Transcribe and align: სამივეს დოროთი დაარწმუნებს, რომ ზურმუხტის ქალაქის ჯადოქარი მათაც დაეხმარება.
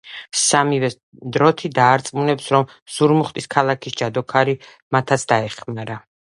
სამივეს 0.43 0.95
დოროთი 1.35 1.69
დაარწმუნებს, 1.79 2.47
რომ 2.55 2.65
ზურმუხტის 2.95 3.49
ქალაქის 3.57 3.99
ჯადოქარი 4.01 4.57
მათაც 4.97 5.29
დაეხმარება. 5.35 6.01